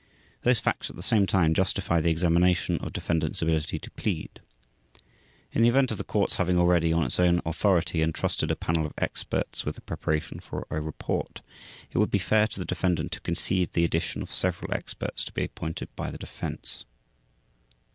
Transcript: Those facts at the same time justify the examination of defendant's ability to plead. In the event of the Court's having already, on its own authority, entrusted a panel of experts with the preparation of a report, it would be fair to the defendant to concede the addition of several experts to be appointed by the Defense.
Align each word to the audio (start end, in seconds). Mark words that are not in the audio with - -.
Those 0.41 0.59
facts 0.59 0.89
at 0.89 0.95
the 0.95 1.03
same 1.03 1.27
time 1.27 1.53
justify 1.53 2.01
the 2.01 2.09
examination 2.09 2.79
of 2.79 2.91
defendant's 2.91 3.43
ability 3.43 3.77
to 3.77 3.91
plead. 3.91 4.39
In 5.51 5.61
the 5.61 5.69
event 5.69 5.91
of 5.91 5.99
the 5.99 6.03
Court's 6.03 6.37
having 6.37 6.57
already, 6.57 6.91
on 6.91 7.03
its 7.03 7.19
own 7.19 7.39
authority, 7.45 8.01
entrusted 8.01 8.49
a 8.49 8.55
panel 8.55 8.87
of 8.87 8.95
experts 8.97 9.63
with 9.63 9.75
the 9.75 9.81
preparation 9.81 10.39
of 10.39 10.63
a 10.71 10.81
report, 10.81 11.41
it 11.91 11.99
would 11.99 12.09
be 12.09 12.17
fair 12.17 12.47
to 12.47 12.57
the 12.59 12.65
defendant 12.65 13.11
to 13.11 13.21
concede 13.21 13.73
the 13.73 13.83
addition 13.83 14.23
of 14.23 14.33
several 14.33 14.73
experts 14.73 15.23
to 15.25 15.33
be 15.33 15.43
appointed 15.43 15.87
by 15.95 16.09
the 16.09 16.17
Defense. 16.17 16.83